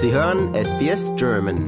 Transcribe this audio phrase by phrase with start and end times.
[0.00, 1.58] Sie hören SBS German.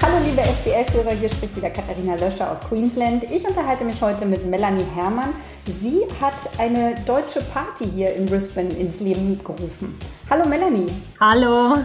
[0.00, 3.24] Hallo liebe SBS-Hörer, hier spricht wieder Katharina Löscher aus Queensland.
[3.24, 5.34] Ich unterhalte mich heute mit Melanie Herrmann.
[5.66, 9.98] Sie hat eine deutsche Party hier in Brisbane ins Leben gerufen.
[10.30, 10.86] Hallo Melanie.
[11.20, 11.76] Hallo.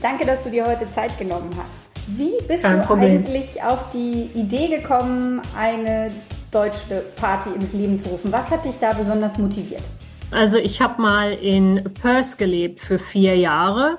[0.00, 2.18] Danke, dass du dir heute Zeit genommen hast.
[2.18, 3.18] Wie bist Kein du Problem.
[3.18, 6.12] eigentlich auf die Idee gekommen, eine
[6.50, 8.32] deutsche Party ins Leben zu rufen?
[8.32, 9.82] Was hat dich da besonders motiviert?
[10.30, 13.98] Also ich habe mal in Perth gelebt für vier Jahre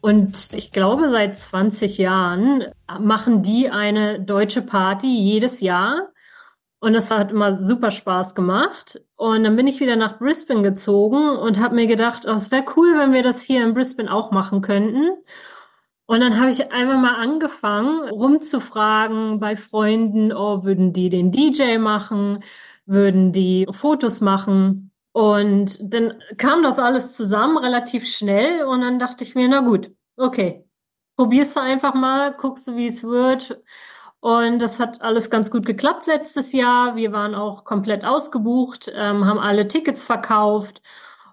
[0.00, 2.64] und ich glaube seit 20 Jahren
[2.98, 6.10] machen die eine deutsche Party jedes Jahr
[6.80, 9.02] und das hat immer super Spaß gemacht.
[9.16, 12.64] Und dann bin ich wieder nach Brisbane gezogen und habe mir gedacht, oh, es wäre
[12.74, 15.10] cool, wenn wir das hier in Brisbane auch machen könnten.
[16.10, 21.78] Und dann habe ich einfach mal angefangen, rumzufragen bei Freunden, oh, würden die den DJ
[21.78, 22.42] machen,
[22.84, 24.90] würden die Fotos machen.
[25.12, 29.92] Und dann kam das alles zusammen relativ schnell und dann dachte ich mir, na gut,
[30.16, 30.64] okay,
[31.16, 33.62] probierst du einfach mal, guckst du, wie es wird.
[34.18, 36.96] Und das hat alles ganz gut geklappt letztes Jahr.
[36.96, 40.82] Wir waren auch komplett ausgebucht, ähm, haben alle Tickets verkauft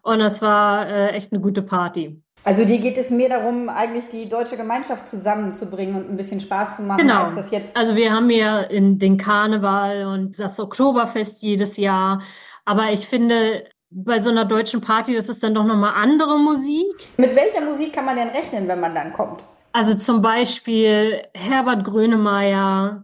[0.04, 2.22] und das war äh, echt eine gute Party.
[2.48, 6.78] Also dir geht es mehr darum, eigentlich die deutsche Gemeinschaft zusammenzubringen und ein bisschen Spaß
[6.78, 7.26] zu machen, Genau.
[7.26, 12.22] als das jetzt Also wir haben ja in den Karneval und das Oktoberfest jedes Jahr.
[12.64, 17.10] Aber ich finde, bei so einer deutschen Party, das ist dann doch nochmal andere Musik.
[17.18, 19.44] Mit welcher Musik kann man denn rechnen, wenn man dann kommt?
[19.74, 23.04] Also zum Beispiel Herbert Grönemeyer,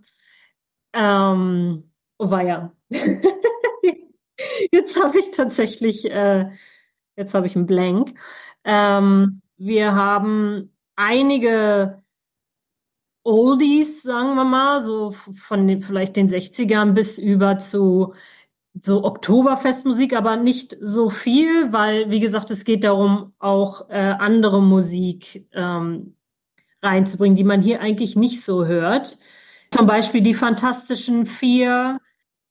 [0.93, 2.71] ähm, oh weia.
[4.71, 6.45] Jetzt habe ich tatsächlich, äh,
[7.17, 8.13] jetzt habe ich einen Blank.
[8.63, 12.03] Ähm, wir haben einige
[13.23, 18.13] Oldies, sagen wir mal, so von den, vielleicht den 60ern bis über zu
[18.81, 24.61] so Oktoberfestmusik, aber nicht so viel, weil, wie gesagt, es geht darum, auch äh, andere
[24.61, 26.15] Musik ähm,
[26.81, 29.17] reinzubringen, die man hier eigentlich nicht so hört.
[29.71, 31.99] Zum Beispiel die Fantastischen Vier,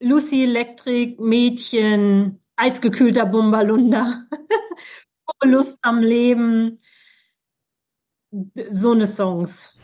[0.01, 4.25] Lucy Electric, Mädchen, Eisgekühlter Bumbalunda,
[5.45, 6.81] Lust am Leben,
[8.71, 9.77] so eine Songs.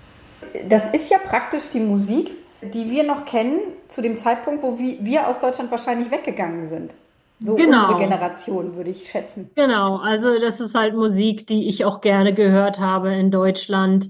[0.68, 2.30] Das ist ja praktisch die Musik,
[2.62, 6.94] die wir noch kennen zu dem Zeitpunkt, wo wir, aus Deutschland wahrscheinlich weggegangen sind.
[7.40, 7.82] So Genau.
[7.82, 9.50] unsere Generation, würde ich schätzen.
[9.54, 14.08] Genau, also das ist halt Musik, die ich auch gerne gehört habe in Deutschland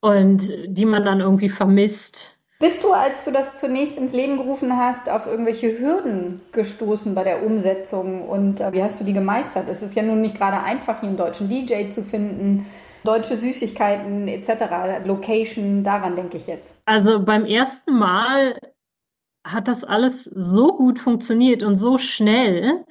[0.00, 2.37] und die man dann irgendwie vermisst.
[2.60, 7.22] Bist du, als du das zunächst ins Leben gerufen hast, auf irgendwelche Hürden gestoßen bei
[7.22, 9.68] der Umsetzung und äh, wie hast du die gemeistert?
[9.68, 12.66] Es ist ja nun nicht gerade einfach, hier einen deutschen DJ zu finden,
[13.04, 16.74] deutsche Süßigkeiten etc., Location, daran denke ich jetzt.
[16.84, 18.58] Also beim ersten Mal
[19.46, 22.84] hat das alles so gut funktioniert und so schnell.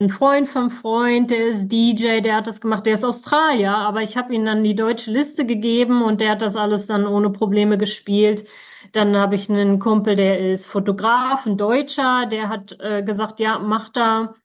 [0.00, 4.00] Ein Freund vom Freund, der ist DJ, der hat das gemacht, der ist Australier, aber
[4.00, 7.28] ich habe ihm dann die deutsche Liste gegeben und der hat das alles dann ohne
[7.28, 8.46] Probleme gespielt.
[8.94, 13.58] Dann habe ich einen Kumpel, der ist Fotograf, ein Deutscher, der hat äh, gesagt, ja,
[13.58, 14.36] mach da.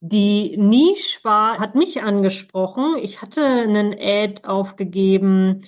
[0.00, 2.96] Die Niche Bar hat mich angesprochen.
[3.02, 5.60] Ich hatte einen Ad aufgegeben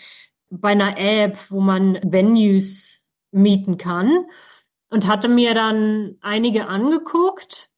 [0.48, 4.24] bei einer App, wo man Venues mieten kann
[4.88, 7.68] und hatte mir dann einige angeguckt.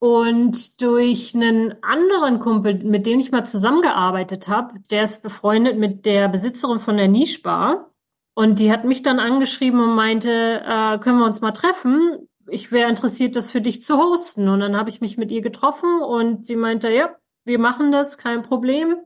[0.00, 6.06] Und durch einen anderen Kumpel, mit dem ich mal zusammengearbeitet habe, der ist befreundet mit
[6.06, 7.91] der Besitzerin von der Niche Bar.
[8.34, 12.28] Und die hat mich dann angeschrieben und meinte, äh, können wir uns mal treffen?
[12.48, 14.48] Ich wäre interessiert, das für dich zu hosten.
[14.48, 17.14] Und dann habe ich mich mit ihr getroffen und sie meinte, ja,
[17.44, 18.96] wir machen das, kein Problem.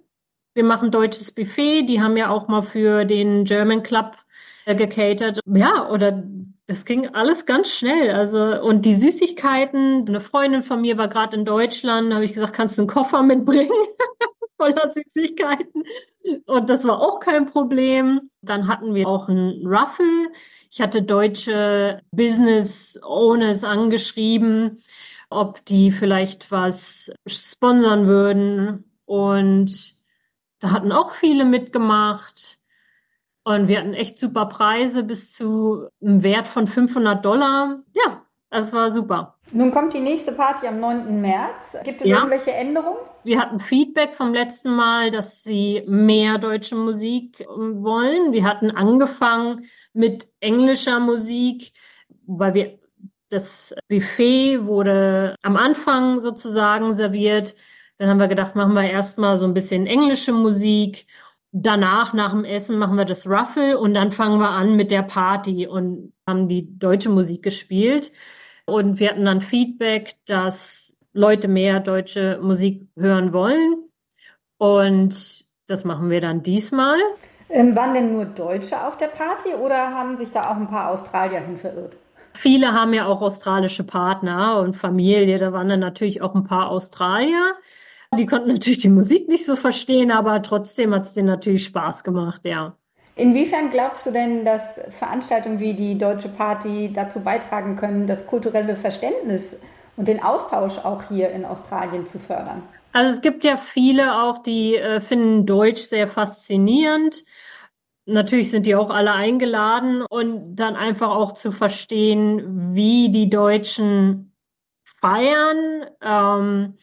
[0.54, 1.82] Wir machen deutsches Buffet.
[1.82, 4.16] Die haben ja auch mal für den German Club
[4.64, 5.40] äh, gecatert.
[5.46, 6.22] Ja, oder
[6.66, 8.10] das ging alles ganz schnell.
[8.10, 12.54] Also, und die Süßigkeiten, eine Freundin von mir war gerade in Deutschland, habe ich gesagt,
[12.54, 13.70] kannst du einen Koffer mitbringen?
[14.56, 15.84] Voller Süßigkeiten.
[16.46, 18.30] Und das war auch kein Problem.
[18.42, 20.32] Dann hatten wir auch einen Ruffle.
[20.70, 24.82] Ich hatte deutsche Business Owners angeschrieben,
[25.28, 28.90] ob die vielleicht was sponsern würden.
[29.04, 29.94] Und
[30.58, 32.58] da hatten auch viele mitgemacht.
[33.44, 37.82] Und wir hatten echt super Preise bis zu einem Wert von 500 Dollar.
[37.92, 39.35] Ja, es war super.
[39.52, 41.20] Nun kommt die nächste Party am 9.
[41.20, 41.76] März.
[41.84, 42.16] Gibt es ja.
[42.16, 42.98] irgendwelche Änderungen?
[43.22, 48.32] Wir hatten Feedback vom letzten Mal, dass sie mehr deutsche Musik ähm, wollen.
[48.32, 51.72] Wir hatten angefangen mit englischer Musik,
[52.26, 52.78] weil wir
[53.28, 57.54] das Buffet wurde am Anfang sozusagen serviert.
[57.98, 61.06] Dann haben wir gedacht, machen wir erstmal so ein bisschen englische Musik.
[61.52, 65.02] Danach, nach dem Essen, machen wir das Ruffle und dann fangen wir an mit der
[65.02, 68.12] Party und haben die deutsche Musik gespielt.
[68.66, 73.88] Und wir hatten dann Feedback, dass Leute mehr deutsche Musik hören wollen.
[74.58, 76.98] Und das machen wir dann diesmal.
[77.48, 80.90] Ähm, waren denn nur Deutsche auf der Party oder haben sich da auch ein paar
[80.90, 81.96] Australier hin verirrt?
[82.34, 85.38] Viele haben ja auch australische Partner und Familie.
[85.38, 87.54] Da waren dann natürlich auch ein paar Australier.
[88.18, 92.04] Die konnten natürlich die Musik nicht so verstehen, aber trotzdem hat es denen natürlich Spaß
[92.04, 92.76] gemacht, ja.
[93.16, 98.76] Inwiefern glaubst du denn, dass Veranstaltungen wie die Deutsche Party dazu beitragen können, das kulturelle
[98.76, 99.56] Verständnis
[99.96, 102.62] und den Austausch auch hier in Australien zu fördern?
[102.92, 107.24] Also es gibt ja viele auch, die äh, finden Deutsch sehr faszinierend.
[108.04, 114.32] Natürlich sind die auch alle eingeladen und dann einfach auch zu verstehen, wie die Deutschen
[115.00, 116.74] feiern, ähm,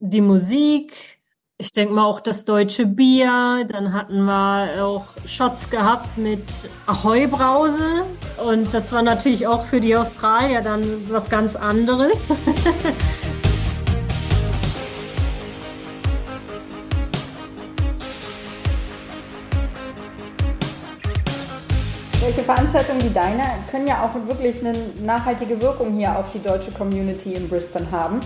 [0.00, 1.19] die Musik,
[1.60, 3.66] ich denke mal auch das deutsche Bier.
[3.68, 8.06] Dann hatten wir auch Shots gehabt mit Ahoi-Brause.
[8.42, 12.28] Und das war natürlich auch für die Australier dann was ganz anderes.
[22.20, 24.72] Solche Veranstaltungen wie deine können ja auch wirklich eine
[25.02, 28.20] nachhaltige Wirkung hier auf die deutsche Community in Brisbane haben.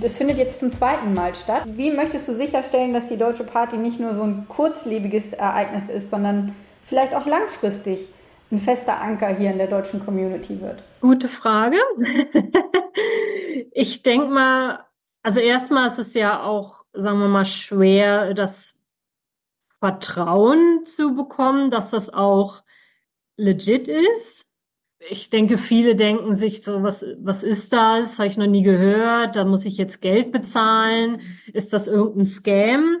[0.00, 1.64] Das findet jetzt zum zweiten Mal statt.
[1.66, 6.08] Wie möchtest du sicherstellen, dass die Deutsche Party nicht nur so ein kurzlebiges Ereignis ist,
[6.08, 8.08] sondern vielleicht auch langfristig
[8.50, 10.82] ein fester Anker hier in der deutschen Community wird?
[11.02, 11.76] Gute Frage.
[13.72, 14.86] ich denke mal,
[15.22, 18.80] also erstmal ist es ja auch, sagen wir mal, schwer, das
[19.80, 22.62] Vertrauen zu bekommen, dass das auch
[23.36, 24.49] legit ist
[25.08, 28.18] ich denke, viele denken sich so, was, was ist das?
[28.18, 29.36] Habe ich noch nie gehört.
[29.36, 31.22] Da muss ich jetzt Geld bezahlen.
[31.52, 32.98] Ist das irgendein Scam?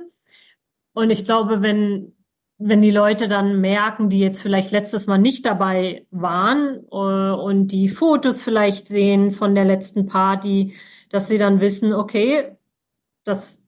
[0.94, 2.14] Und ich glaube, wenn,
[2.58, 7.68] wenn die Leute dann merken, die jetzt vielleicht letztes Mal nicht dabei waren uh, und
[7.68, 10.74] die Fotos vielleicht sehen von der letzten Party,
[11.10, 12.56] dass sie dann wissen, okay,
[13.24, 13.62] das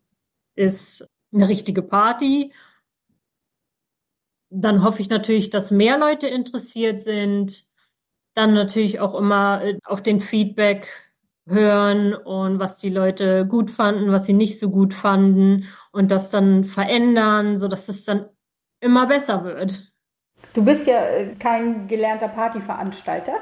[0.55, 2.53] ist eine richtige Party.
[4.51, 7.67] Dann hoffe ich natürlich, dass mehr Leute interessiert sind
[8.35, 10.89] dann natürlich auch immer äh, auf den Feedback
[11.47, 16.31] hören und was die Leute gut fanden, was sie nicht so gut fanden und das
[16.31, 18.27] dann verändern, so dass es dann
[18.81, 19.93] immer besser wird.
[20.55, 23.35] Du bist ja äh, kein gelernter Partyveranstalter.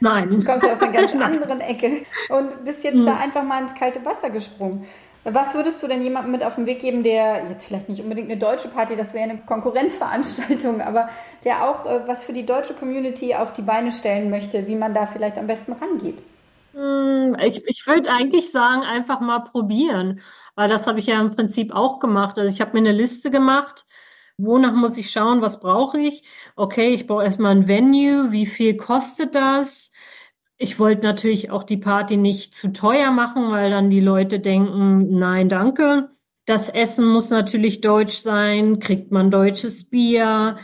[0.00, 0.30] Nein.
[0.30, 3.06] Du kommst ja aus einer ganz anderen Ecke und bist jetzt hm.
[3.06, 4.84] da einfach mal ins kalte Wasser gesprungen.
[5.24, 8.28] Was würdest du denn jemandem mit auf den Weg geben, der jetzt vielleicht nicht unbedingt
[8.28, 11.08] eine deutsche Party, das wäre eine Konkurrenzveranstaltung, aber
[11.44, 14.94] der auch äh, was für die deutsche Community auf die Beine stellen möchte, wie man
[14.94, 16.22] da vielleicht am besten rangeht?
[16.74, 20.20] Hm, ich, ich würde eigentlich sagen, einfach mal probieren,
[20.54, 22.38] weil das habe ich ja im Prinzip auch gemacht.
[22.38, 23.86] Also ich habe mir eine Liste gemacht,
[24.38, 26.24] wonach muss ich schauen, was brauche ich?
[26.56, 29.92] Okay, ich brauche erstmal ein Venue, wie viel kostet das?
[30.58, 35.18] Ich wollte natürlich auch die Party nicht zu teuer machen, weil dann die Leute denken,
[35.18, 36.10] nein, danke.
[36.46, 38.78] Das Essen muss natürlich deutsch sein.
[38.78, 40.56] Kriegt man deutsches Bier?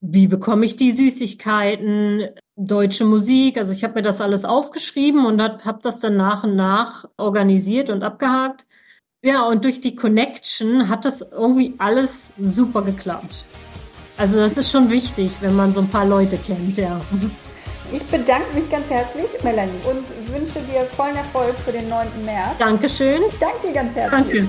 [0.00, 2.28] Wie bekomme ich die Süßigkeiten?
[2.56, 3.58] Deutsche Musik.
[3.58, 7.90] Also ich habe mir das alles aufgeschrieben und habe das dann nach und nach organisiert
[7.90, 8.66] und abgehakt.
[9.22, 13.44] Ja, und durch die Connection hat das irgendwie alles super geklappt.
[14.16, 17.00] Also das ist schon wichtig, wenn man so ein paar Leute kennt, ja.
[17.92, 22.24] Ich bedanke mich ganz herzlich, Melanie, und wünsche dir vollen Erfolg für den 9.
[22.24, 22.56] März.
[22.58, 23.22] Dankeschön.
[23.40, 24.42] Danke dir ganz herzlich.
[24.42, 24.48] Danke.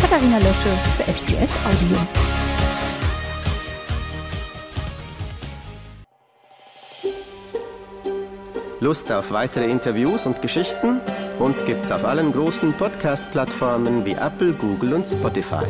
[0.00, 1.98] Katharina Lösche für SBS Audio.
[8.80, 11.00] Lust auf weitere Interviews und Geschichten?
[11.38, 15.66] Uns gibt's auf allen großen Podcast-Plattformen wie Apple, Google und Spotify.